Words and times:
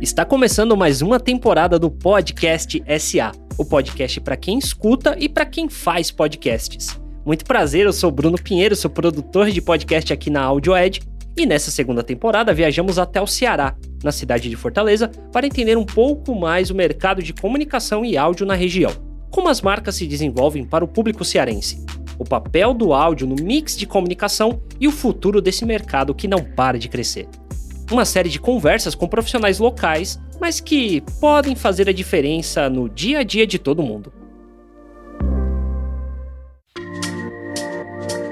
Está 0.00 0.26
começando 0.26 0.76
mais 0.76 1.00
uma 1.00 1.18
temporada 1.18 1.78
do 1.78 1.90
Podcast 1.90 2.82
SA, 3.00 3.32
o 3.56 3.64
podcast 3.64 4.20
para 4.20 4.36
quem 4.36 4.58
escuta 4.58 5.16
e 5.18 5.26
para 5.26 5.46
quem 5.46 5.70
faz 5.70 6.10
podcasts. 6.10 7.00
Muito 7.24 7.46
prazer, 7.46 7.86
eu 7.86 7.92
sou 7.94 8.10
Bruno 8.10 8.36
Pinheiro, 8.36 8.76
sou 8.76 8.90
produtor 8.90 9.50
de 9.50 9.62
podcast 9.62 10.12
aqui 10.12 10.28
na 10.28 10.42
AudioEd 10.42 11.00
e 11.34 11.46
nessa 11.46 11.70
segunda 11.70 12.02
temporada 12.02 12.52
viajamos 12.52 12.98
até 12.98 13.22
o 13.22 13.26
Ceará, 13.26 13.74
na 14.04 14.12
cidade 14.12 14.50
de 14.50 14.56
Fortaleza, 14.56 15.08
para 15.32 15.46
entender 15.46 15.78
um 15.78 15.86
pouco 15.86 16.34
mais 16.34 16.70
o 16.70 16.74
mercado 16.74 17.22
de 17.22 17.32
comunicação 17.32 18.04
e 18.04 18.18
áudio 18.18 18.44
na 18.44 18.54
região. 18.54 18.92
Como 19.30 19.48
as 19.48 19.62
marcas 19.62 19.94
se 19.94 20.06
desenvolvem 20.06 20.62
para 20.62 20.84
o 20.84 20.88
público 20.88 21.24
cearense, 21.24 21.82
o 22.18 22.24
papel 22.24 22.74
do 22.74 22.92
áudio 22.92 23.26
no 23.26 23.36
mix 23.42 23.74
de 23.74 23.86
comunicação 23.86 24.60
e 24.78 24.86
o 24.86 24.92
futuro 24.92 25.40
desse 25.40 25.64
mercado 25.64 26.14
que 26.14 26.28
não 26.28 26.44
para 26.44 26.78
de 26.78 26.86
crescer. 26.86 27.26
Uma 27.90 28.04
série 28.04 28.28
de 28.28 28.40
conversas 28.40 28.96
com 28.96 29.06
profissionais 29.06 29.60
locais, 29.60 30.20
mas 30.40 30.58
que 30.58 31.02
podem 31.20 31.54
fazer 31.54 31.88
a 31.88 31.92
diferença 31.92 32.68
no 32.68 32.88
dia 32.88 33.20
a 33.20 33.22
dia 33.22 33.46
de 33.46 33.60
todo 33.60 33.82
mundo. 33.82 34.12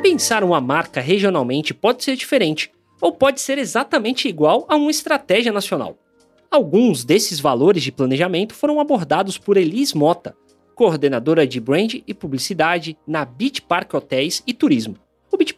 Pensar 0.03 0.43
uma 0.43 0.61
marca 0.61 1.01
regionalmente 1.01 1.73
pode 1.73 2.03
ser 2.03 2.17
diferente, 2.17 2.73
ou 3.01 3.13
pode 3.13 3.41
ser 3.41 3.57
exatamente 3.59 4.29
igual 4.29 4.67
a 4.69 4.75
uma 4.75 4.91
estratégia 4.91 5.53
nacional. 5.53 5.97
Alguns 6.51 7.05
desses 7.05 7.39
valores 7.39 7.83
de 7.83 7.93
planejamento 7.93 8.55
foram 8.55 8.81
abordados 8.81 9.39
por 9.39 9.57
Elis 9.57 9.93
Mota, 9.93 10.37
coordenadora 10.75 11.47
de 11.47 11.61
brand 11.61 11.95
e 12.07 12.13
publicidade 12.13 12.99
na 13.07 13.25
Beach 13.25 13.63
Park 13.63 13.95
Hotéis 13.95 14.43
e 14.47 14.53
Turismo. 14.53 15.04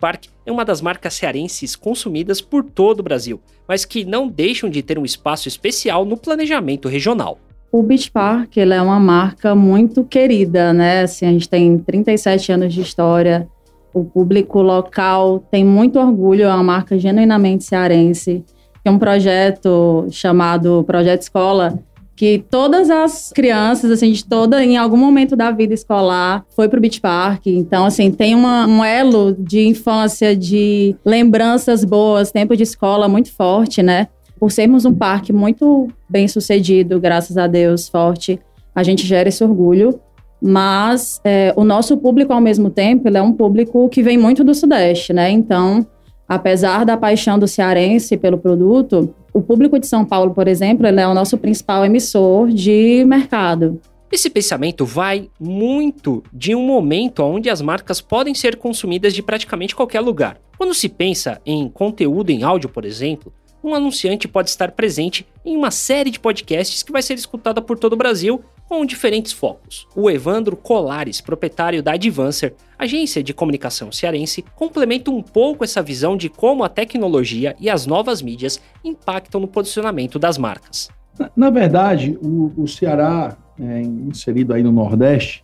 Park 0.07 0.27
é 0.47 0.53
uma 0.53 0.65
das 0.65 0.81
marcas 0.81 1.15
cearenses 1.15 1.75
consumidas 1.75 2.41
por 2.41 2.63
todo 2.63 3.01
o 3.01 3.03
Brasil, 3.03 3.41
mas 3.67 3.85
que 3.85 4.05
não 4.05 4.29
deixam 4.29 4.71
de 4.71 4.81
ter 4.81 5.01
um 5.01 5.05
espaço 5.05 5.49
especial 5.49 6.05
no 6.05 6.17
planejamento 6.17 6.89
regional. 6.89 7.41
O 7.73 7.83
Beach 7.83 8.09
Park 8.13 8.57
é 8.57 8.81
uma 8.81 9.01
marca 9.01 9.53
muito 9.57 10.05
querida, 10.05 10.73
né? 10.73 11.01
Assim, 11.01 11.27
a 11.27 11.33
gente 11.33 11.49
tem 11.49 11.77
37 11.77 12.53
anos 12.53 12.73
de 12.73 12.83
história, 12.83 13.49
o 13.93 14.05
público 14.05 14.63
local 14.63 15.41
tem 15.51 15.65
muito 15.65 15.99
orgulho, 15.99 16.45
é 16.45 16.55
uma 16.55 16.63
marca 16.63 16.97
genuinamente 16.97 17.65
cearense. 17.65 18.45
Tem 18.85 18.93
um 18.93 19.01
projeto 19.01 20.07
chamado 20.13 20.85
Projeto 20.85 21.23
Escola, 21.23 21.81
que 22.17 22.43
todas 22.51 22.89
as 22.89 23.31
crianças, 23.31 23.91
assim, 23.91 24.11
de 24.11 24.25
toda, 24.25 24.65
em 24.65 24.79
algum 24.79 24.97
momento 24.97 25.37
da 25.37 25.51
vida 25.51 25.75
escolar, 25.75 26.47
foi 26.57 26.67
pro 26.67 26.81
Beach 26.81 26.99
Park. 26.99 27.47
Então, 27.47 27.85
assim, 27.85 28.11
tem 28.11 28.35
uma, 28.35 28.67
um 28.67 28.83
elo 28.83 29.37
de 29.39 29.69
infância, 29.69 30.35
de 30.35 30.97
lembranças 31.05 31.85
boas, 31.85 32.33
tempo 32.33 32.57
de 32.57 32.63
escola 32.63 33.07
muito 33.07 33.31
forte, 33.31 33.83
né? 33.83 34.09
Por 34.41 34.51
sermos 34.51 34.87
um 34.87 34.95
parque 34.95 35.31
muito 35.31 35.89
bem 36.09 36.27
sucedido, 36.27 36.99
graças 36.99 37.37
a 37.37 37.47
Deus, 37.47 37.87
forte, 37.87 38.41
a 38.75 38.83
gente 38.83 39.07
gera 39.07 39.29
esse 39.29 39.45
orgulho. 39.45 40.01
Mas 40.41 41.21
é, 41.25 41.53
o 41.57 41.65
nosso 41.65 41.97
público, 41.99 42.33
ao 42.33 42.41
mesmo 42.41 42.71
tempo, 42.71 43.09
ele 43.09 43.19
é 43.19 43.23
um 43.23 43.33
público 43.33 43.89
que 43.91 44.03
vem 44.03 44.17
muito 44.17 44.43
do 44.43 44.55
Sudeste, 44.55 45.13
né? 45.13 45.31
Então, 45.31 45.87
apesar 46.29 46.85
da 46.85 46.97
paixão 46.97 47.39
do 47.39 47.47
cearense 47.47 48.17
pelo 48.17 48.39
produto, 48.39 49.15
o 49.33 49.43
público 49.43 49.79
de 49.79 49.87
São 49.87 50.05
Paulo, 50.05 50.35
por 50.35 50.49
exemplo, 50.49 50.87
é 50.87 51.07
o 51.07 51.15
nosso 51.15 51.37
principal 51.37 51.85
emissor 51.85 52.49
de 52.49 53.05
mercado. 53.07 53.81
Esse 54.11 54.31
pensamento 54.31 54.87
vai 54.87 55.29
muito 55.39 56.23
de 56.33 56.55
um 56.55 56.63
momento 56.63 57.23
onde 57.23 57.51
as 57.51 57.61
marcas 57.61 58.01
podem 58.01 58.35
ser 58.35 58.57
consumidas 58.57 59.13
de 59.13 59.23
praticamente 59.23 59.75
qualquer 59.75 60.01
lugar. 60.01 60.39
Quando 60.57 60.73
se 60.73 60.89
pensa 60.89 61.41
em 61.45 61.69
conteúdo 61.69 62.31
em 62.31 62.43
áudio, 62.43 62.69
por 62.69 62.85
exemplo, 62.85 63.33
um 63.63 63.75
anunciante 63.75 64.29
pode 64.29 64.49
estar 64.49 64.71
presente 64.71 65.27
em 65.45 65.57
uma 65.57 65.71
série 65.71 66.11
de 66.11 66.21
podcasts 66.21 66.83
que 66.83 66.93
vai 66.93 67.03
ser 67.03 67.15
escutada 67.15 67.61
por 67.61 67.79
todo 67.79 67.95
o 67.95 67.97
Brasil 67.97 68.43
com 68.69 68.85
diferentes 68.85 69.33
focos. 69.33 69.87
O 69.95 70.11
Evandro 70.11 70.57
Colares, 70.57 71.21
proprietário 71.21 71.83
da 71.83 71.93
Advancer, 71.93 72.55
agência 72.79 73.23
de 73.23 73.33
comunicação 73.33 73.91
cearense, 73.93 74.45
complementa 74.55 75.11
um 75.11 75.23
pouco 75.23 75.65
essa 75.65 75.83
visão 75.83 76.17
de 76.17 76.29
como 76.29 76.65
a 76.65 76.69
tecnologia 76.69 77.55
e 77.61 77.71
as 77.71 77.87
novas 77.87 78.21
mídias 78.21 78.61
impactam 78.85 79.41
no 79.41 79.49
posicionamento 79.49 80.19
das 80.19 80.37
marcas. 80.37 80.89
Na, 81.19 81.31
na 81.37 81.51
verdade, 81.51 82.19
o, 82.21 82.53
o 82.57 82.69
Ceará, 82.69 83.37
é, 83.59 83.81
inserido 83.83 84.53
aí 84.53 84.63
no 84.63 84.73
Nordeste, 84.73 85.43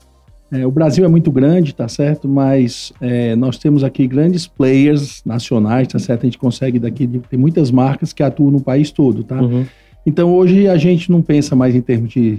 é, 0.51 0.67
o 0.67 0.71
Brasil 0.71 1.03
é 1.03 1.09
muito 1.09 1.33
grande, 1.33 1.75
tá 1.75 1.89
certo? 1.89 2.29
Mas 2.29 2.93
é, 3.01 3.35
nós 3.35 3.57
temos 3.57 3.83
aqui 3.83 4.07
grandes 4.07 4.47
players 4.47 5.23
nacionais, 5.25 5.89
tá 5.89 5.99
certo? 5.99 6.23
A 6.23 6.27
gente 6.27 6.37
consegue 6.37 6.79
daqui, 6.79 7.07
tem 7.31 7.39
muitas 7.39 7.71
marcas 7.71 8.13
que 8.13 8.23
atuam 8.23 8.51
no 8.51 8.61
país 8.61 8.91
todo, 8.91 9.25
tá? 9.25 9.41
Uhum. 9.41 9.65
Então 10.05 10.35
hoje 10.35 10.69
a 10.69 10.77
gente 10.77 11.11
não 11.11 11.23
pensa 11.23 11.57
mais 11.57 11.75
em 11.75 11.81
termos 11.81 12.11
de 12.11 12.39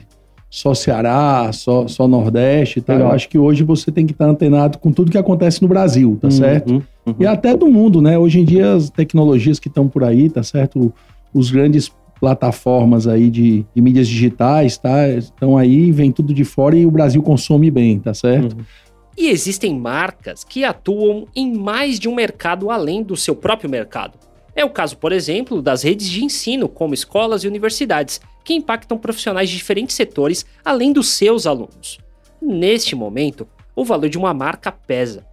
só 0.53 0.75
Ceará, 0.75 1.49
só, 1.51 1.87
só 1.87 2.07
Nordeste, 2.07 2.79
tá? 2.79 2.93
Eu 2.93 3.07
acho 3.07 3.27
que 3.27 3.39
hoje 3.39 3.63
você 3.63 3.91
tem 3.91 4.05
que 4.05 4.11
estar 4.11 4.27
antenado 4.27 4.77
com 4.77 4.91
tudo 4.91 5.09
que 5.09 5.17
acontece 5.17 5.59
no 5.63 5.67
Brasil, 5.67 6.15
tá 6.21 6.27
uhum, 6.27 6.31
certo? 6.31 6.83
Uhum. 7.07 7.15
E 7.19 7.25
até 7.25 7.57
do 7.57 7.65
mundo, 7.65 8.03
né? 8.03 8.19
Hoje 8.19 8.39
em 8.39 8.45
dia 8.45 8.75
as 8.75 8.87
tecnologias 8.87 9.57
que 9.57 9.67
estão 9.67 9.87
por 9.87 10.03
aí, 10.03 10.29
tá 10.29 10.43
certo? 10.43 10.93
Os 11.33 11.49
grandes 11.49 11.91
plataformas 12.19 13.07
aí 13.07 13.31
de, 13.31 13.65
de, 13.73 13.81
mídias 13.81 14.07
digitais, 14.07 14.77
tá? 14.77 15.09
Estão 15.09 15.57
aí, 15.57 15.91
vem 15.91 16.11
tudo 16.11 16.31
de 16.31 16.43
fora 16.43 16.77
e 16.77 16.85
o 16.85 16.91
Brasil 16.91 17.23
consome 17.23 17.71
bem, 17.71 17.97
tá 17.97 18.13
certo? 18.13 18.55
Uhum. 18.55 18.63
E 19.17 19.29
existem 19.29 19.75
marcas 19.75 20.43
que 20.43 20.63
atuam 20.63 21.25
em 21.35 21.51
mais 21.51 21.99
de 21.99 22.07
um 22.07 22.13
mercado 22.13 22.69
além 22.69 23.01
do 23.01 23.17
seu 23.17 23.35
próprio 23.35 23.71
mercado. 23.71 24.19
É 24.55 24.63
o 24.63 24.69
caso, 24.69 24.97
por 24.97 25.11
exemplo, 25.11 25.61
das 25.61 25.83
redes 25.83 26.07
de 26.07 26.23
ensino, 26.23 26.69
como 26.69 26.93
escolas 26.93 27.43
e 27.43 27.47
universidades, 27.47 28.21
que 28.43 28.53
impactam 28.53 28.97
profissionais 28.97 29.49
de 29.49 29.57
diferentes 29.57 29.95
setores 29.95 30.45
além 30.63 30.93
dos 30.93 31.09
seus 31.09 31.47
alunos. 31.47 31.97
Neste 32.41 32.95
momento, 32.95 33.47
o 33.75 33.83
valor 33.83 34.09
de 34.09 34.17
uma 34.17 34.33
marca 34.33 34.71
pesa. 34.71 35.25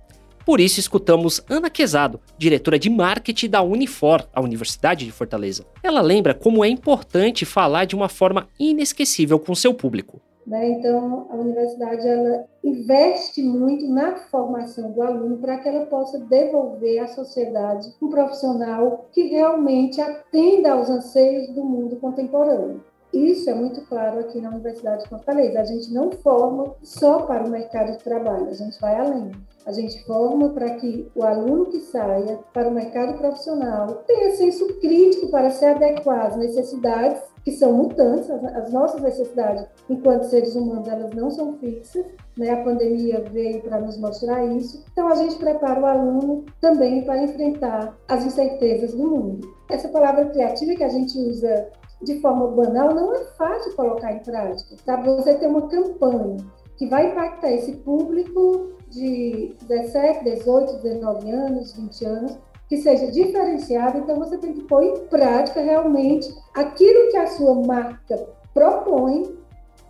Por 0.44 0.58
isso, 0.58 0.80
escutamos 0.80 1.42
Ana 1.48 1.68
Quezado, 1.68 2.20
diretora 2.38 2.78
de 2.78 2.88
marketing 2.88 3.50
da 3.50 3.62
Unifor, 3.62 4.26
a 4.32 4.40
Universidade 4.40 5.04
de 5.04 5.12
Fortaleza. 5.12 5.66
Ela 5.82 6.00
lembra 6.00 6.34
como 6.34 6.64
é 6.64 6.68
importante 6.68 7.44
falar 7.44 7.84
de 7.84 7.94
uma 7.94 8.08
forma 8.08 8.48
inesquecível 8.58 9.38
com 9.38 9.54
seu 9.54 9.74
público. 9.74 10.20
Né? 10.46 10.70
Então, 10.70 11.26
a 11.30 11.36
universidade 11.36 12.06
ela 12.06 12.46
investe 12.64 13.42
muito 13.42 13.86
na 13.88 14.16
formação 14.16 14.90
do 14.92 15.02
aluno 15.02 15.38
para 15.38 15.58
que 15.58 15.68
ela 15.68 15.86
possa 15.86 16.18
devolver 16.18 16.98
à 16.98 17.06
sociedade 17.08 17.94
um 18.00 18.08
profissional 18.08 19.08
que 19.12 19.24
realmente 19.24 20.00
atenda 20.00 20.72
aos 20.72 20.88
anseios 20.88 21.54
do 21.54 21.64
mundo 21.64 21.96
contemporâneo. 21.96 22.82
Isso 23.12 23.50
é 23.50 23.54
muito 23.54 23.84
claro 23.86 24.20
aqui 24.20 24.40
na 24.40 24.50
Universidade 24.50 25.02
de 25.02 25.08
Fortaleza. 25.08 25.60
A 25.60 25.64
gente 25.64 25.92
não 25.92 26.12
forma 26.12 26.76
só 26.82 27.22
para 27.22 27.44
o 27.44 27.50
mercado 27.50 27.96
de 27.96 28.04
trabalho, 28.04 28.48
a 28.48 28.54
gente 28.54 28.80
vai 28.80 28.94
além. 28.94 29.32
A 29.66 29.72
gente 29.72 30.04
forma 30.04 30.50
para 30.50 30.76
que 30.76 31.10
o 31.14 31.24
aluno 31.24 31.66
que 31.66 31.80
saia 31.80 32.38
para 32.52 32.68
o 32.68 32.72
mercado 32.72 33.18
profissional 33.18 34.04
tenha 34.06 34.36
senso 34.36 34.66
crítico 34.80 35.28
para 35.28 35.50
se 35.50 35.64
adequar 35.64 36.26
às 36.26 36.36
necessidades 36.36 37.20
que 37.44 37.52
são 37.52 37.72
mutantes, 37.72 38.30
as 38.30 38.72
nossas 38.72 39.00
necessidades 39.00 39.66
enquanto 39.88 40.24
seres 40.24 40.54
humanos 40.54 40.88
elas 40.88 41.10
não 41.14 41.30
são 41.30 41.54
fixas, 41.54 42.04
né? 42.36 42.50
A 42.50 42.62
pandemia 42.62 43.24
veio 43.30 43.62
para 43.62 43.80
nos 43.80 43.98
mostrar 43.98 44.44
isso. 44.46 44.84
Então 44.92 45.08
a 45.08 45.14
gente 45.14 45.36
prepara 45.36 45.80
o 45.80 45.86
aluno 45.86 46.44
também 46.60 47.04
para 47.04 47.22
enfrentar 47.22 47.96
as 48.08 48.24
incertezas 48.24 48.92
do 48.92 49.08
mundo. 49.08 49.48
Essa 49.70 49.88
palavra 49.88 50.26
criativa 50.26 50.74
que 50.74 50.84
a 50.84 50.88
gente 50.88 51.18
usa 51.18 51.68
de 52.02 52.20
forma 52.20 52.48
banal 52.48 52.94
não 52.94 53.14
é 53.14 53.24
fácil 53.36 53.74
colocar 53.74 54.12
em 54.12 54.20
prática. 54.20 54.76
Sabe? 54.84 55.08
Você 55.08 55.34
tem 55.34 55.48
uma 55.48 55.68
campanha 55.68 56.36
que 56.76 56.86
vai 56.86 57.10
impactar 57.10 57.52
esse 57.52 57.72
público 57.72 58.72
de 58.88 59.54
17, 59.68 60.24
18, 60.24 60.82
19 60.82 61.30
anos, 61.30 61.76
20 61.76 62.04
anos, 62.06 62.38
que 62.70 62.76
seja 62.76 63.10
diferenciado, 63.10 63.98
então 63.98 64.16
você 64.16 64.38
tem 64.38 64.52
que 64.52 64.62
pôr 64.62 64.84
em 64.84 64.98
prática 65.08 65.60
realmente 65.60 66.32
aquilo 66.54 67.10
que 67.10 67.16
a 67.16 67.26
sua 67.26 67.52
marca 67.66 68.28
propõe 68.54 69.34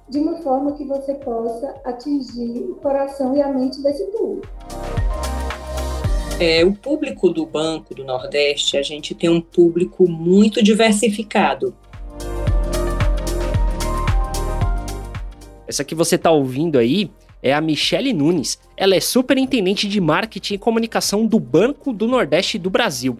de 0.08 0.18
uma 0.18 0.36
forma 0.36 0.72
que 0.72 0.86
você 0.86 1.12
possa 1.16 1.74
atingir 1.84 2.62
o 2.70 2.76
coração 2.76 3.36
e 3.36 3.42
a 3.42 3.52
mente 3.52 3.82
desse 3.82 4.02
público. 4.06 4.48
É, 6.40 6.64
o 6.64 6.72
público 6.72 7.28
do 7.28 7.44
Banco 7.44 7.94
do 7.94 8.02
Nordeste, 8.02 8.78
a 8.78 8.82
gente 8.82 9.14
tem 9.14 9.28
um 9.28 9.42
público 9.42 10.08
muito 10.08 10.62
diversificado. 10.62 11.76
Essa 15.68 15.84
que 15.84 15.94
você 15.94 16.14
está 16.14 16.30
ouvindo 16.30 16.78
aí 16.78 17.10
é 17.42 17.52
a 17.52 17.60
Michele 17.60 18.12
Nunes. 18.12 18.58
Ela 18.76 18.96
é 18.96 19.00
superintendente 19.00 19.88
de 19.88 20.00
marketing 20.00 20.54
e 20.54 20.58
comunicação 20.58 21.26
do 21.26 21.38
Banco 21.38 21.92
do 21.92 22.06
Nordeste 22.06 22.58
do 22.58 22.70
Brasil. 22.70 23.18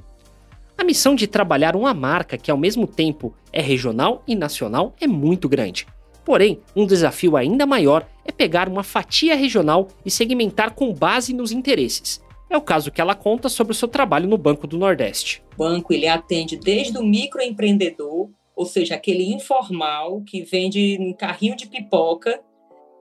A 0.76 0.84
missão 0.84 1.14
de 1.14 1.26
trabalhar 1.26 1.76
uma 1.76 1.92
marca 1.92 2.38
que 2.38 2.50
ao 2.50 2.56
mesmo 2.56 2.86
tempo 2.86 3.34
é 3.52 3.60
regional 3.60 4.22
e 4.26 4.34
nacional 4.34 4.94
é 5.00 5.06
muito 5.06 5.48
grande. 5.48 5.86
Porém, 6.24 6.60
um 6.74 6.86
desafio 6.86 7.36
ainda 7.36 7.66
maior 7.66 8.06
é 8.24 8.32
pegar 8.32 8.68
uma 8.68 8.82
fatia 8.82 9.34
regional 9.34 9.88
e 10.04 10.10
segmentar 10.10 10.72
com 10.72 10.94
base 10.94 11.32
nos 11.32 11.52
interesses. 11.52 12.22
É 12.48 12.56
o 12.56 12.62
caso 12.62 12.90
que 12.90 13.00
ela 13.00 13.14
conta 13.14 13.48
sobre 13.48 13.72
o 13.72 13.76
seu 13.76 13.88
trabalho 13.88 14.28
no 14.28 14.36
Banco 14.36 14.66
do 14.66 14.78
Nordeste. 14.78 15.42
O 15.54 15.58
banco 15.58 15.92
ele 15.92 16.08
atende 16.08 16.56
desde 16.56 16.98
o 16.98 17.04
microempreendedor 17.04 18.28
ou 18.60 18.66
seja, 18.66 18.94
aquele 18.94 19.24
informal 19.32 20.20
que 20.20 20.42
vende 20.42 20.98
um 21.00 21.14
carrinho 21.14 21.56
de 21.56 21.66
pipoca, 21.66 22.42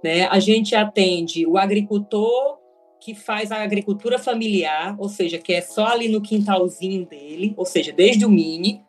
né? 0.03 0.27
A 0.27 0.39
gente 0.39 0.75
atende 0.75 1.45
o 1.45 1.57
agricultor 1.57 2.57
que 2.99 3.15
faz 3.15 3.51
a 3.51 3.61
agricultura 3.63 4.19
familiar, 4.19 4.95
ou 4.99 5.07
seja, 5.07 5.37
que 5.37 5.53
é 5.53 5.61
só 5.61 5.85
ali 5.85 6.09
no 6.09 6.21
quintalzinho 6.21 7.05
dele, 7.05 7.53
ou 7.55 7.65
seja, 7.65 7.93
desde 7.93 8.25
o 8.25 8.29
mini 8.29 8.81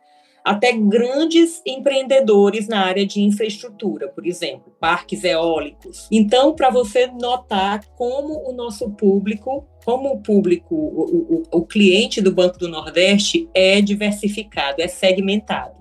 até 0.43 0.71
grandes 0.73 1.61
empreendedores 1.65 2.67
na 2.67 2.83
área 2.83 3.05
de 3.05 3.21
infraestrutura, 3.21 4.07
por 4.07 4.25
exemplo, 4.25 4.75
parques 4.79 5.23
eólicos. 5.23 6.07
Então, 6.11 6.55
para 6.55 6.69
você 6.69 7.07
notar 7.07 7.85
como 7.95 8.49
o 8.49 8.51
nosso 8.51 8.89
público, 8.89 9.67
como 9.85 10.11
o 10.11 10.21
público, 10.21 10.75
o, 10.75 11.43
o, 11.51 11.59
o 11.59 11.65
cliente 11.65 12.21
do 12.21 12.33
Banco 12.33 12.57
do 12.57 12.67
Nordeste 12.67 13.47
é 13.53 13.81
diversificado, 13.81 14.81
é 14.81 14.87
segmentado. 14.87 15.79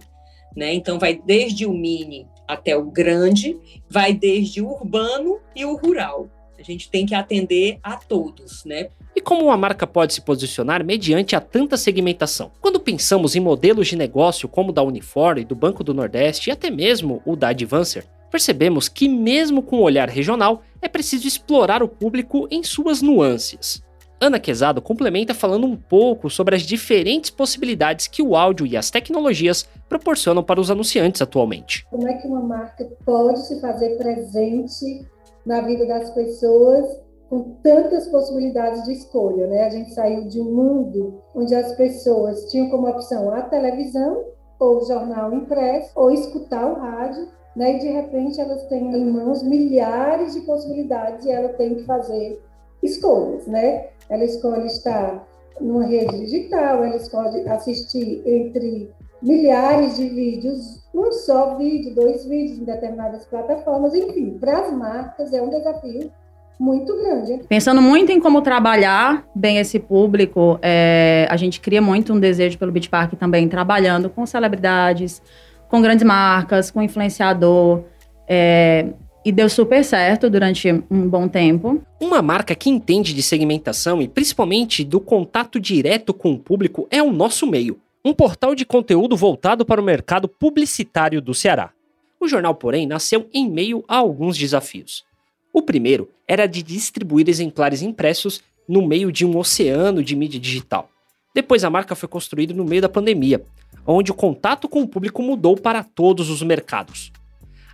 Né? 0.55 0.75
Então, 0.75 0.99
vai 0.99 1.15
desde 1.15 1.65
o 1.65 1.73
mini 1.73 2.26
até 2.52 2.76
o 2.76 2.91
grande, 2.91 3.58
vai 3.88 4.12
desde 4.12 4.61
o 4.61 4.69
urbano 4.69 5.38
e 5.55 5.64
o 5.64 5.76
rural. 5.76 6.29
A 6.58 6.62
gente 6.62 6.91
tem 6.91 7.06
que 7.06 7.14
atender 7.14 7.79
a 7.82 7.97
todos, 7.97 8.64
né? 8.67 8.88
E 9.17 9.20
como 9.20 9.47
uma 9.47 9.56
marca 9.56 9.87
pode 9.87 10.12
se 10.12 10.20
posicionar 10.20 10.85
mediante 10.85 11.35
a 11.35 11.41
tanta 11.41 11.76
segmentação? 11.76 12.52
Quando 12.61 12.79
pensamos 12.79 13.35
em 13.35 13.41
modelos 13.41 13.88
de 13.88 13.97
negócio 13.97 14.49
como 14.49 14.70
o 14.70 14.73
da 14.73 14.82
Unifor 14.82 15.43
do 15.44 15.55
Banco 15.55 15.82
do 15.82 15.94
Nordeste 15.94 16.50
e 16.50 16.52
até 16.52 16.70
mesmo 16.70 17.23
o 17.25 17.35
da 17.35 17.49
Advancer, 17.49 18.06
percebemos 18.31 18.88
que 18.88 19.08
mesmo 19.08 19.62
com 19.62 19.76
o 19.76 19.82
olhar 19.82 20.08
regional, 20.08 20.62
é 20.81 20.88
preciso 20.88 21.26
explorar 21.26 21.82
o 21.82 21.88
público 21.88 22.47
em 22.50 22.62
suas 22.62 23.02
nuances. 23.02 23.82
Ana 24.23 24.39
Quezado 24.39 24.83
complementa 24.83 25.33
falando 25.33 25.67
um 25.67 25.75
pouco 25.75 26.29
sobre 26.29 26.55
as 26.55 26.61
diferentes 26.61 27.31
possibilidades 27.31 28.07
que 28.07 28.23
o 28.23 28.37
áudio 28.37 28.67
e 28.67 28.77
as 28.77 28.91
tecnologias 28.91 29.67
proporcionam 29.89 30.43
para 30.43 30.61
os 30.61 30.71
anunciantes 30.71 31.23
atualmente. 31.23 31.87
Como 31.89 32.07
é 32.07 32.13
que 32.13 32.29
uma 32.29 32.43
marca 32.43 32.87
pode 33.03 33.41
se 33.47 33.59
fazer 33.63 33.97
presente 33.97 35.09
na 35.47 35.63
vida 35.63 35.87
das 35.87 36.11
pessoas 36.11 36.85
com 37.31 37.57
tantas 37.63 38.09
possibilidades 38.09 38.85
de 38.85 38.93
escolha, 38.93 39.47
né? 39.47 39.65
A 39.65 39.71
gente 39.71 39.95
saiu 39.95 40.29
de 40.29 40.39
um 40.39 40.53
mundo 40.53 41.23
onde 41.35 41.55
as 41.55 41.73
pessoas 41.77 42.45
tinham 42.51 42.69
como 42.69 42.91
opção 42.91 43.33
a 43.33 43.41
televisão 43.41 44.25
ou 44.59 44.83
o 44.83 44.85
jornal 44.85 45.33
impresso 45.33 45.93
ou 45.95 46.11
escutar 46.11 46.67
o 46.67 46.75
rádio, 46.75 47.27
né? 47.57 47.77
E 47.77 47.79
de 47.79 47.89
repente 47.89 48.39
elas 48.39 48.65
têm 48.65 48.95
em 48.95 49.11
mãos 49.11 49.43
milhares 49.43 50.35
de 50.35 50.43
possibilidades 50.43 51.25
e 51.25 51.31
ela 51.31 51.49
tem 51.51 51.77
que 51.77 51.85
fazer 51.85 52.39
escolhas, 52.83 53.47
né? 53.47 53.89
Ela 54.11 54.25
escolhe 54.25 54.67
estar 54.67 55.27
numa 55.61 55.87
rede 55.87 56.19
digital, 56.19 56.83
ela 56.85 56.97
escolhe 56.97 57.49
assistir 57.49 58.23
entre 58.27 58.91
milhares 59.23 59.97
de 59.97 60.09
vídeos, 60.09 60.83
um 60.95 61.12
só 61.12 61.57
vídeo, 61.57 61.95
dois 61.95 62.25
vídeos 62.25 62.59
em 62.59 62.65
determinadas 62.65 63.27
plataformas, 63.27 63.95
enfim, 63.95 64.39
para 64.39 64.61
as 64.61 64.73
marcas 64.73 65.33
é 65.33 65.43
um 65.43 65.51
desafio 65.51 66.11
muito 66.59 66.95
grande. 66.97 67.41
Pensando 67.49 67.81
muito 67.81 68.12
em 68.12 68.21
como 68.21 68.43
trabalhar 68.43 69.27
bem 69.35 69.59
esse 69.59 69.79
público, 69.79 70.59
é, 70.61 71.27
a 71.31 71.37
gente 71.37 71.61
cria 71.61 71.81
muito 71.81 72.12
um 72.12 72.21
desejo 72.21 72.59
pelo 72.59 72.73
Beach 72.73 72.89
Park 72.89 73.15
também, 73.15 73.49
trabalhando 73.49 74.11
com 74.11 74.27
celebridades, 74.27 75.23
com 75.69 75.81
grandes 75.81 76.05
marcas, 76.05 76.71
com 76.71 76.83
influenciador. 76.83 77.85
É, 78.29 78.89
e 79.25 79.31
deu 79.31 79.49
super 79.49 79.85
certo 79.85 80.31
durante 80.31 80.71
um 80.91 81.09
bom 81.09 81.29
tempo. 81.29 81.83
Uma 82.01 82.23
marca 82.23 82.55
que 82.55 82.71
entende 82.71 83.13
de 83.13 83.23
segmentação 83.23 84.01
e 84.01 84.09
principalmente 84.09 84.85
do 84.85 85.01
contato 85.01 85.61
direto 85.61 86.15
com 86.15 86.33
o 86.33 86.39
público 86.39 86.87
é 86.91 87.03
o 87.03 87.13
nosso 87.13 87.47
meio 87.47 87.79
um 88.05 88.15
portal 88.15 88.55
de 88.55 88.65
conteúdo 88.65 89.17
voltado 89.17 89.65
para 89.65 89.81
o 89.81 89.85
mercado 89.85 90.27
publicitário 90.27 91.21
do 91.21 91.35
Ceará. 91.35 91.71
O 92.19 92.27
jornal, 92.27 92.55
porém, 92.55 92.87
nasceu 92.87 93.29
em 93.33 93.49
meio 93.49 93.85
a 93.87 93.97
alguns 93.97 94.37
desafios. 94.37 95.05
O 95.53 95.63
primeiro 95.63 96.09
era 96.27 96.47
de 96.47 96.63
distribuir 96.63 97.29
exemplares 97.29 97.83
impressos 97.83 98.41
no 98.69 98.87
meio 98.87 99.11
de 99.13 99.27
um 99.27 99.37
oceano 99.37 100.03
de 100.03 100.17
mídia 100.17 100.41
digital. 100.41 100.89
Depois 101.35 101.65
a 101.65 101.71
marca 101.71 101.95
foi 101.95 102.09
construída 102.09 102.55
no 102.55 102.65
meio 102.65 102.83
da 102.83 102.89
pandemia, 102.89 103.43
onde 103.87 104.11
o 104.11 104.15
contato 104.15 104.69
com 104.69 104.83
o 104.83 104.89
público 104.89 105.23
mudou 105.23 105.57
para 105.57 105.83
todos 105.83 106.31
os 106.31 106.43
mercados. 106.43 107.13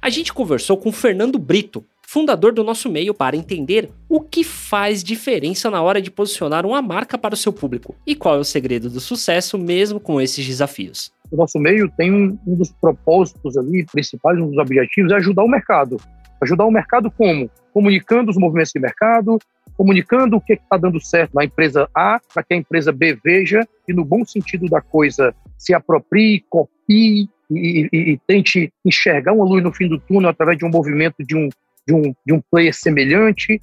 A 0.01 0.11
gente 0.11 0.33
conversou 0.33 0.77
com 0.77 0.93
Fernando 0.93 1.39
Brito, 1.39 1.85
fundador 2.03 2.53
do 2.53 2.63
nosso 2.63 2.91
meio, 2.91 3.15
para 3.15 3.37
entender 3.37 3.91
o 4.09 4.21
que 4.21 4.45
faz 4.45 5.03
diferença 5.03 5.71
na 5.71 5.83
hora 5.83 6.01
de 6.01 6.11
posicionar 6.11 6.65
uma 6.65 6.81
marca 6.81 7.19
para 7.19 7.35
o 7.35 7.37
seu 7.37 7.53
público 7.53 7.97
e 8.07 8.15
qual 8.15 8.37
é 8.37 8.39
o 8.39 8.45
segredo 8.45 8.89
do 8.89 9.01
sucesso 9.01 9.59
mesmo 9.59 9.99
com 9.99 10.21
esses 10.21 10.47
desafios. 10.47 11.11
O 11.31 11.37
nosso 11.37 11.59
meio 11.59 11.91
tem 11.97 12.13
um, 12.13 12.39
um 12.47 12.55
dos 12.55 12.71
propósitos 12.71 13.57
ali 13.57 13.85
principais, 13.87 14.39
um 14.39 14.49
dos 14.49 14.59
objetivos 14.59 15.11
é 15.13 15.17
ajudar 15.17 15.43
o 15.43 15.49
mercado. 15.49 15.97
Ajudar 16.41 16.67
o 16.67 16.71
mercado 16.71 17.11
como? 17.11 17.51
Comunicando 17.73 18.31
os 18.31 18.37
movimentos 18.37 18.73
de 18.73 18.81
mercado, 18.81 19.39
comunicando 19.77 20.37
o 20.37 20.41
que 20.41 20.53
está 20.53 20.77
dando 20.77 21.01
certo 21.01 21.35
na 21.35 21.45
empresa 21.45 21.89
A, 21.95 22.21
para 22.33 22.43
que 22.43 22.55
a 22.55 22.57
empresa 22.57 22.93
B 22.93 23.19
veja 23.25 23.67
e, 23.89 23.93
no 23.93 24.05
bom 24.05 24.25
sentido 24.25 24.67
da 24.69 24.81
coisa, 24.81 25.35
se 25.59 25.75
aproprie, 25.75 26.45
copie 26.49 27.29
e, 27.51 27.89
e, 27.93 27.99
e, 28.13 28.21
tente 28.27 28.73
enxergar 28.85 29.33
uma 29.33 29.45
luz 29.45 29.63
no 29.63 29.73
fim 29.73 29.89
do 29.89 29.99
túnel 29.99 30.31
através 30.31 30.59
de 30.59 30.65
um 30.65 30.71
movimento 30.71 31.25
de 31.25 31.37
um, 31.37 31.49
de 31.87 31.95
um, 31.95 32.15
de 32.25 32.33
um 32.33 32.41
player 32.51 32.75
semelhante, 32.75 33.61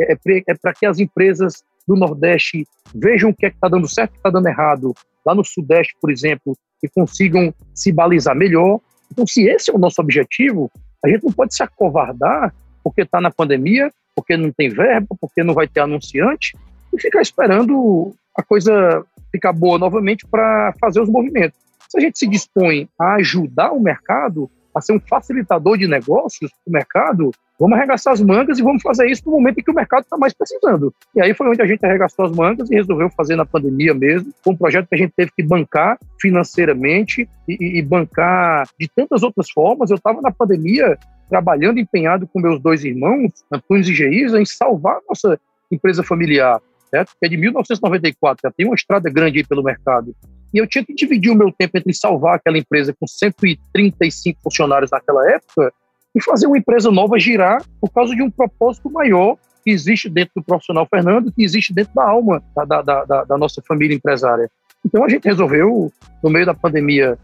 é, 0.00 0.12
é, 0.12 0.18
é 0.48 0.54
para 0.54 0.72
que 0.72 0.86
as 0.86 0.98
empresas 0.98 1.62
do 1.86 1.96
Nordeste 1.96 2.66
vejam 2.94 3.30
o 3.30 3.34
que 3.34 3.46
é 3.46 3.48
está 3.48 3.68
dando 3.68 3.88
certo 3.88 4.14
e 4.14 4.16
está 4.16 4.30
dando 4.30 4.48
errado, 4.48 4.94
lá 5.24 5.34
no 5.34 5.44
Sudeste, 5.44 5.94
por 6.00 6.10
exemplo, 6.10 6.56
e 6.82 6.88
consigam 6.88 7.52
se 7.74 7.92
balizar 7.92 8.36
melhor. 8.36 8.80
Então, 9.10 9.26
se 9.26 9.48
esse 9.48 9.70
é 9.70 9.74
o 9.74 9.78
nosso 9.78 10.00
objetivo, 10.00 10.70
a 11.04 11.08
gente 11.08 11.24
não 11.24 11.32
pode 11.32 11.54
se 11.54 11.62
acovardar 11.62 12.54
porque 12.82 13.02
está 13.02 13.20
na 13.20 13.30
pandemia, 13.30 13.92
porque 14.14 14.36
não 14.36 14.50
tem 14.50 14.68
verba, 14.68 15.16
porque 15.20 15.42
não 15.42 15.54
vai 15.54 15.66
ter 15.66 15.80
anunciante, 15.80 16.56
e 16.92 17.00
ficar 17.00 17.20
esperando 17.20 18.14
a 18.36 18.42
coisa 18.42 19.04
ficar 19.30 19.52
boa 19.52 19.78
novamente 19.78 20.26
para 20.26 20.72
fazer 20.80 21.00
os 21.00 21.08
movimentos. 21.08 21.58
Se 21.88 21.98
a 21.98 22.00
gente 22.00 22.18
se 22.18 22.26
dispõe 22.26 22.88
a 23.00 23.14
ajudar 23.14 23.72
o 23.72 23.80
mercado, 23.80 24.50
a 24.74 24.80
ser 24.80 24.92
um 24.92 25.00
facilitador 25.00 25.78
de 25.78 25.88
negócios 25.88 26.50
para 26.50 26.70
o 26.70 26.72
mercado, 26.72 27.30
Vamos 27.58 27.76
arregaçar 27.76 28.12
as 28.12 28.20
mangas 28.20 28.58
e 28.58 28.62
vamos 28.62 28.80
fazer 28.80 29.10
isso 29.10 29.22
no 29.26 29.32
momento 29.32 29.58
em 29.58 29.62
que 29.64 29.70
o 29.70 29.74
mercado 29.74 30.04
está 30.04 30.16
mais 30.16 30.32
precisando. 30.32 30.94
E 31.14 31.20
aí 31.20 31.34
foi 31.34 31.48
onde 31.48 31.60
a 31.60 31.66
gente 31.66 31.84
arregaçou 31.84 32.24
as 32.24 32.30
mangas 32.30 32.70
e 32.70 32.74
resolveu 32.76 33.10
fazer 33.10 33.34
na 33.34 33.44
pandemia 33.44 33.92
mesmo. 33.92 34.32
Foi 34.44 34.52
um 34.52 34.56
projeto 34.56 34.86
que 34.86 34.94
a 34.94 34.98
gente 34.98 35.12
teve 35.16 35.32
que 35.36 35.42
bancar 35.42 35.98
financeiramente 36.20 37.28
e, 37.48 37.78
e 37.78 37.82
bancar 37.82 38.68
de 38.78 38.88
tantas 38.88 39.24
outras 39.24 39.50
formas. 39.50 39.90
Eu 39.90 39.96
estava 39.96 40.20
na 40.22 40.30
pandemia 40.30 40.96
trabalhando 41.28 41.80
empenhado 41.80 42.28
com 42.28 42.40
meus 42.40 42.60
dois 42.60 42.84
irmãos, 42.84 43.32
Antunes 43.52 43.88
e 43.88 43.94
Geisa, 43.94 44.40
em 44.40 44.46
salvar 44.46 44.98
a 44.98 45.02
nossa 45.08 45.38
empresa 45.70 46.04
familiar, 46.04 46.60
certo? 46.88 47.10
que 47.18 47.26
é 47.26 47.28
de 47.28 47.36
1994, 47.36 48.40
já 48.44 48.52
tem 48.52 48.66
uma 48.66 48.76
estrada 48.76 49.10
grande 49.10 49.38
aí 49.38 49.44
pelo 49.44 49.64
mercado. 49.64 50.14
E 50.52 50.58
eu 50.58 50.66
tinha 50.66 50.84
que 50.84 50.94
dividir 50.94 51.30
o 51.30 51.34
meu 51.34 51.52
tempo 51.52 51.76
entre 51.76 51.92
salvar 51.92 52.36
aquela 52.36 52.58
empresa 52.58 52.94
com 52.98 53.06
135 53.06 54.40
funcionários 54.42 54.90
naquela 54.90 55.30
época 55.30 55.72
e 56.14 56.22
fazer 56.22 56.46
uma 56.46 56.58
empresa 56.58 56.90
nova 56.90 57.18
girar 57.18 57.62
por 57.80 57.90
causa 57.90 58.14
de 58.14 58.22
um 58.22 58.30
propósito 58.30 58.90
maior 58.90 59.36
que 59.64 59.70
existe 59.70 60.08
dentro 60.08 60.32
do 60.36 60.42
profissional 60.42 60.86
Fernando, 60.88 61.32
que 61.32 61.42
existe 61.42 61.72
dentro 61.72 61.94
da 61.94 62.08
alma 62.08 62.42
da, 62.54 62.82
da, 62.82 63.04
da, 63.04 63.24
da 63.24 63.38
nossa 63.38 63.62
família 63.66 63.94
empresária. 63.94 64.50
Então 64.84 65.04
a 65.04 65.08
gente 65.08 65.24
resolveu, 65.24 65.92
no 66.22 66.30
meio 66.30 66.46
da 66.46 66.54
pandemia, 66.54 67.18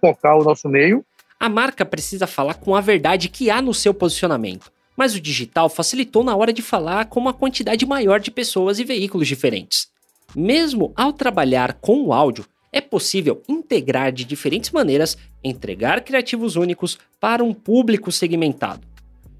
focar 0.00 0.36
o 0.36 0.44
nosso 0.44 0.68
meio. 0.68 1.04
A 1.38 1.48
marca 1.48 1.84
precisa 1.84 2.26
falar 2.26 2.54
com 2.54 2.74
a 2.74 2.80
verdade 2.80 3.28
que 3.28 3.50
há 3.50 3.62
no 3.62 3.72
seu 3.72 3.94
posicionamento, 3.94 4.70
mas 4.96 5.14
o 5.14 5.20
digital 5.20 5.68
facilitou 5.68 6.24
na 6.24 6.34
hora 6.34 6.52
de 6.52 6.62
falar 6.62 7.06
com 7.06 7.20
uma 7.20 7.32
quantidade 7.32 7.86
maior 7.86 8.20
de 8.20 8.30
pessoas 8.30 8.78
e 8.78 8.84
veículos 8.84 9.28
diferentes. 9.28 9.88
Mesmo 10.34 10.92
ao 10.96 11.12
trabalhar 11.12 11.74
com 11.74 12.02
o 12.04 12.12
áudio, 12.12 12.44
é 12.76 12.80
possível 12.82 13.42
integrar 13.48 14.12
de 14.12 14.22
diferentes 14.22 14.70
maneiras, 14.70 15.16
entregar 15.42 16.04
criativos 16.04 16.56
únicos 16.56 16.98
para 17.18 17.42
um 17.42 17.54
público 17.54 18.12
segmentado. 18.12 18.82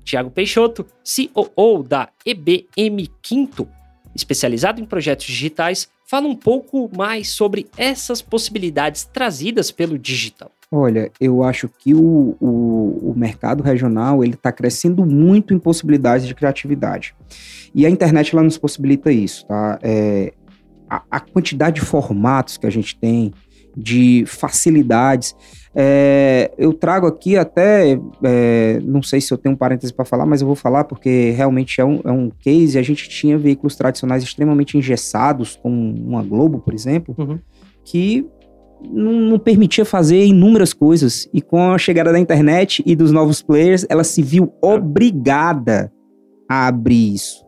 Tiago 0.03 0.31
Peixoto, 0.31 0.87
CEO 1.05 1.83
da 1.87 2.09
EBM 2.25 3.11
Quinto, 3.21 3.69
especializado 4.15 4.81
em 4.81 4.87
projetos 4.87 5.27
digitais, 5.27 5.87
fala 6.07 6.27
um 6.27 6.35
pouco 6.35 6.91
mais 6.97 7.29
sobre 7.29 7.67
essas 7.77 8.23
possibilidades 8.23 9.05
trazidas 9.05 9.71
pelo 9.71 9.99
digital. 9.99 10.51
Olha, 10.73 11.13
eu 11.21 11.43
acho 11.43 11.69
que 11.69 11.93
o, 11.93 12.37
o, 12.41 13.11
o 13.11 13.15
mercado 13.15 13.63
regional 13.63 14.25
ele 14.25 14.35
está 14.35 14.51
crescendo 14.51 15.05
muito 15.05 15.53
em 15.53 15.59
possibilidades 15.59 16.27
de 16.27 16.35
criatividade. 16.35 17.15
E 17.75 17.85
a 17.85 17.91
internet 17.91 18.35
ela 18.35 18.43
nos 18.43 18.57
possibilita 18.57 19.13
isso, 19.13 19.45
tá? 19.47 19.79
É, 19.83 20.33
a, 20.89 21.03
a 21.11 21.21
quantidade 21.21 21.81
de 21.81 21.87
formatos 21.87 22.57
que 22.57 22.67
a 22.67 22.71
gente 22.71 22.97
tem, 22.99 23.33
de 23.77 24.25
facilidades. 24.27 25.37
É, 25.75 26.51
eu 26.57 26.73
trago 26.73 27.07
aqui 27.07 27.37
até, 27.37 27.99
é, 28.23 28.81
não 28.83 29.03
sei 29.03 29.21
se 29.21 29.33
eu 29.33 29.37
tenho 29.37 29.55
um 29.55 29.59
parêntese 29.59 29.93
para 29.93 30.07
falar, 30.07 30.25
mas 30.25 30.41
eu 30.41 30.47
vou 30.47 30.57
falar 30.57 30.85
porque 30.85 31.35
realmente 31.37 31.79
é 31.81 31.85
um, 31.85 32.01
é 32.03 32.11
um 32.11 32.31
case. 32.31 32.79
A 32.79 32.83
gente 32.83 33.09
tinha 33.09 33.37
veículos 33.37 33.77
tradicionais 33.77 34.23
extremamente 34.23 34.79
engessados, 34.79 35.59
como 35.63 35.77
uma 35.77 36.23
Globo, 36.23 36.61
por 36.61 36.73
exemplo, 36.73 37.15
uhum. 37.19 37.39
que 37.85 38.27
não, 38.91 39.13
não, 39.13 39.39
permitia 39.39 39.85
fazer 39.85 40.25
inúmeras 40.25 40.73
coisas. 40.73 41.29
E 41.35 41.43
com 41.43 41.73
a 41.73 41.79
chegada 41.79 42.11
da 42.11 42.19
internet 42.19 42.83
e 42.87 42.97
dos 42.97 43.13
novos 43.13 43.43
players, 43.43 43.85
ela 43.91 44.05
se 44.05 44.23
viu 44.23 44.55
obrigada 44.63 45.93
a 46.49 46.67
abrir 46.67 47.15
isso. 47.15 47.45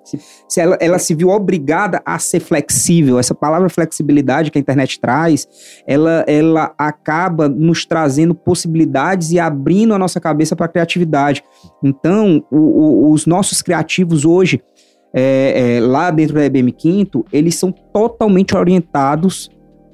Se, 0.49 0.61
ela, 0.61 0.79
ela, 0.81 0.99
se 0.99 1.15
viu 1.15 1.29
obrigada 1.29 2.01
a 2.05 2.19
ser 2.19 2.41
flexível. 2.41 3.19
Essa 3.19 3.35
palavra 3.35 3.69
flexibilidade 3.69 4.51
que 4.51 4.59
a 4.59 4.61
internet 4.61 4.99
traz, 5.01 5.47
ela, 5.87 6.25
ela 6.27 6.75
acaba 6.79 7.49
nos 7.49 7.85
trazendo 7.85 8.35
possibilidades 8.35 9.31
e 9.33 9.39
abrindo 9.39 9.95
a 9.95 9.99
nossa 9.99 10.21
cabeça 10.21 10.57
para 10.57 10.67
a 10.67 10.69
criatividade. 10.69 11.43
Então, 11.85 12.45
o, 12.51 12.57
o, 12.57 13.13
os 13.13 13.27
nossos 13.27 13.61
criativos 13.61 14.25
hoje, 14.25 14.63
é, 15.15 15.77
é, 15.77 15.81
lá 15.81 16.11
dentro 16.11 16.35
da 16.35 16.45
IBM 16.45 16.73
Quinto, 16.73 17.25
eles 17.33 17.55
são 17.55 17.71
totalmente 17.71 18.57
orientados 18.57 19.51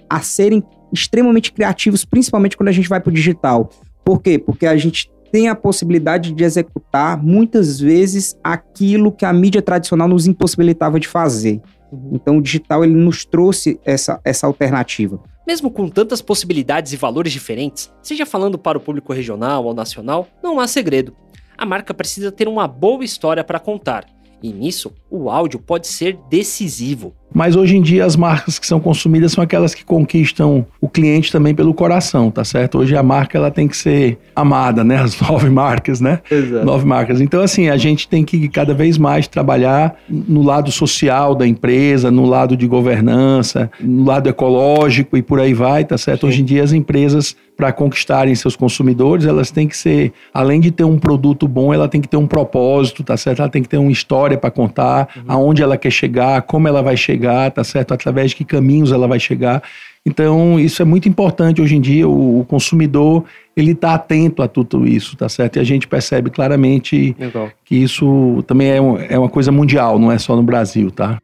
a 0.08 0.20
serem 0.20 0.62
extremamente 0.92 1.52
criativos, 1.52 2.04
principalmente 2.04 2.56
quando 2.56 2.68
a 2.68 2.72
gente 2.72 2.88
vai 2.88 3.00
para 3.00 3.10
o 3.10 3.14
digital. 3.14 3.68
Por 4.04 4.22
quê? 4.22 4.38
Porque 4.38 4.66
a 4.66 4.76
gente 4.76 5.10
tem 5.34 5.48
a 5.48 5.56
possibilidade 5.56 6.30
de 6.30 6.44
executar 6.44 7.20
muitas 7.20 7.80
vezes 7.80 8.38
aquilo 8.40 9.10
que 9.10 9.24
a 9.24 9.32
mídia 9.32 9.60
tradicional 9.60 10.06
nos 10.06 10.28
impossibilitava 10.28 11.00
de 11.00 11.08
fazer. 11.08 11.60
Uhum. 11.90 12.10
Então 12.12 12.38
o 12.38 12.40
digital 12.40 12.84
ele 12.84 12.94
nos 12.94 13.24
trouxe 13.24 13.80
essa, 13.84 14.20
essa 14.24 14.46
alternativa. 14.46 15.20
Mesmo 15.44 15.72
com 15.72 15.88
tantas 15.88 16.22
possibilidades 16.22 16.92
e 16.92 16.96
valores 16.96 17.32
diferentes, 17.32 17.92
seja 18.00 18.24
falando 18.24 18.56
para 18.56 18.78
o 18.78 18.80
público 18.80 19.12
regional 19.12 19.64
ou 19.64 19.74
nacional, 19.74 20.28
não 20.40 20.60
há 20.60 20.68
segredo. 20.68 21.16
A 21.58 21.66
marca 21.66 21.92
precisa 21.92 22.30
ter 22.30 22.46
uma 22.46 22.68
boa 22.68 23.04
história 23.04 23.42
para 23.42 23.58
contar, 23.58 24.06
e 24.44 24.52
nisso 24.52 24.92
o 25.10 25.30
áudio 25.30 25.58
pode 25.58 25.86
ser 25.86 26.18
decisivo. 26.28 27.14
Mas 27.32 27.56
hoje 27.56 27.76
em 27.76 27.82
dia 27.82 28.04
as 28.04 28.14
marcas 28.14 28.58
que 28.58 28.66
são 28.66 28.78
consumidas 28.78 29.32
são 29.32 29.42
aquelas 29.42 29.74
que 29.74 29.84
conquistam 29.84 30.66
o 30.80 30.88
cliente 30.88 31.32
também 31.32 31.54
pelo 31.54 31.72
coração, 31.72 32.30
tá 32.30 32.44
certo? 32.44 32.78
Hoje 32.78 32.94
a 32.94 33.02
marca 33.02 33.38
ela 33.38 33.50
tem 33.50 33.66
que 33.66 33.76
ser 33.76 34.18
amada, 34.36 34.84
né? 34.84 34.98
As 34.98 35.18
nove 35.22 35.48
marcas, 35.48 35.98
né? 35.98 36.20
Exato. 36.30 36.64
Nove 36.64 36.84
marcas. 36.84 37.22
Então 37.22 37.40
assim, 37.40 37.70
a 37.70 37.76
gente 37.78 38.06
tem 38.06 38.22
que 38.22 38.46
cada 38.48 38.74
vez 38.74 38.98
mais 38.98 39.26
trabalhar 39.26 39.96
no 40.08 40.42
lado 40.42 40.70
social 40.70 41.34
da 41.34 41.46
empresa, 41.46 42.10
no 42.10 42.26
lado 42.26 42.54
de 42.54 42.66
governança, 42.66 43.70
no 43.80 44.04
lado 44.04 44.28
ecológico 44.28 45.16
e 45.16 45.22
por 45.22 45.40
aí 45.40 45.54
vai, 45.54 45.86
tá 45.86 45.96
certo? 45.96 46.20
Sim. 46.20 46.26
Hoje 46.26 46.42
em 46.42 46.44
dia 46.44 46.62
as 46.62 46.72
empresas 46.72 47.34
para 47.56 47.72
conquistarem 47.72 48.34
seus 48.34 48.56
consumidores, 48.56 49.26
elas 49.26 49.50
têm 49.50 49.68
que 49.68 49.76
ser, 49.76 50.12
além 50.32 50.60
de 50.60 50.70
ter 50.70 50.84
um 50.84 50.98
produto 50.98 51.46
bom, 51.46 51.72
ela 51.72 51.88
tem 51.88 52.00
que 52.00 52.08
ter 52.08 52.16
um 52.16 52.26
propósito, 52.26 53.02
tá 53.04 53.16
certo? 53.16 53.40
Ela 53.40 53.48
tem 53.48 53.62
que 53.62 53.68
ter 53.68 53.78
uma 53.78 53.92
história 53.92 54.36
para 54.36 54.50
contar, 54.50 55.08
uhum. 55.16 55.22
aonde 55.28 55.62
ela 55.62 55.76
quer 55.76 55.90
chegar, 55.90 56.42
como 56.42 56.66
ela 56.66 56.82
vai 56.82 56.96
chegar 56.96 57.44
tá 57.50 57.64
certo? 57.64 57.94
Através 57.94 58.30
de 58.30 58.36
que 58.36 58.44
caminhos 58.44 58.92
ela 58.92 59.06
vai 59.06 59.18
chegar. 59.18 59.62
Então, 60.06 60.60
isso 60.60 60.82
é 60.82 60.84
muito 60.84 61.08
importante 61.08 61.62
hoje 61.62 61.76
em 61.76 61.80
dia. 61.80 62.06
O, 62.06 62.40
o 62.40 62.44
consumidor 62.44 63.24
ele 63.56 63.72
está 63.72 63.94
atento 63.94 64.42
a 64.42 64.48
tudo 64.48 64.86
isso, 64.86 65.16
tá 65.16 65.28
certo? 65.28 65.56
E 65.56 65.60
a 65.60 65.64
gente 65.64 65.86
percebe 65.86 66.28
claramente 66.28 67.16
Legal. 67.18 67.50
que 67.64 67.76
isso 67.76 68.44
também 68.46 68.70
é, 68.70 68.80
um, 68.80 68.98
é 68.98 69.18
uma 69.18 69.28
coisa 69.28 69.50
mundial, 69.50 69.98
não 69.98 70.12
é 70.12 70.18
só 70.18 70.36
no 70.36 70.42
Brasil, 70.42 70.90
tá? 70.90 71.18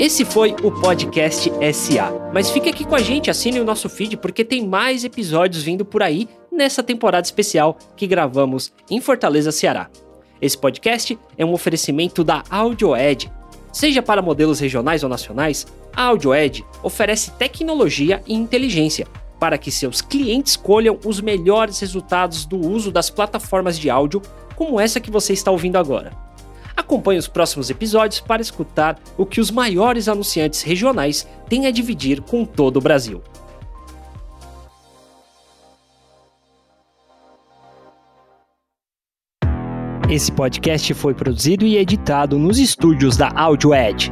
Esse 0.00 0.24
foi 0.24 0.56
o 0.62 0.72
podcast 0.72 1.52
SA. 1.74 2.30
Mas 2.32 2.50
fique 2.50 2.70
aqui 2.70 2.86
com 2.86 2.94
a 2.94 3.02
gente, 3.02 3.30
assine 3.30 3.60
o 3.60 3.64
nosso 3.66 3.86
feed, 3.86 4.16
porque 4.16 4.42
tem 4.42 4.66
mais 4.66 5.04
episódios 5.04 5.62
vindo 5.62 5.84
por 5.84 6.02
aí 6.02 6.26
nessa 6.50 6.82
temporada 6.82 7.26
especial 7.26 7.76
que 7.94 8.06
gravamos 8.06 8.72
em 8.90 8.98
Fortaleza, 8.98 9.52
Ceará. 9.52 9.90
Esse 10.40 10.56
podcast 10.56 11.18
é 11.36 11.44
um 11.44 11.52
oferecimento 11.52 12.24
da 12.24 12.42
AudioEd. 12.48 13.30
Seja 13.70 14.00
para 14.00 14.22
modelos 14.22 14.58
regionais 14.58 15.02
ou 15.02 15.10
nacionais, 15.10 15.66
a 15.94 16.04
AudioEd 16.04 16.64
oferece 16.82 17.32
tecnologia 17.32 18.22
e 18.26 18.32
inteligência 18.32 19.06
para 19.38 19.58
que 19.58 19.70
seus 19.70 20.00
clientes 20.00 20.52
escolham 20.52 20.98
os 21.04 21.20
melhores 21.20 21.78
resultados 21.78 22.46
do 22.46 22.56
uso 22.56 22.90
das 22.90 23.10
plataformas 23.10 23.78
de 23.78 23.90
áudio, 23.90 24.22
como 24.56 24.80
essa 24.80 24.98
que 24.98 25.10
você 25.10 25.34
está 25.34 25.50
ouvindo 25.50 25.76
agora. 25.76 26.29
Acompanhe 26.80 27.18
os 27.18 27.28
próximos 27.28 27.68
episódios 27.68 28.20
para 28.20 28.40
escutar 28.40 28.98
o 29.18 29.26
que 29.26 29.38
os 29.38 29.50
maiores 29.50 30.08
anunciantes 30.08 30.62
regionais 30.62 31.28
têm 31.46 31.66
a 31.66 31.70
dividir 31.70 32.22
com 32.22 32.42
todo 32.42 32.78
o 32.78 32.80
Brasil. 32.80 33.22
Esse 40.08 40.32
podcast 40.32 40.94
foi 40.94 41.12
produzido 41.12 41.66
e 41.66 41.76
editado 41.76 42.38
nos 42.38 42.58
estúdios 42.58 43.14
da 43.14 43.28
AudioEd. 43.28 44.10